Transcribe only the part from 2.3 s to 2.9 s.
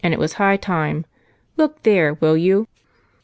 you?"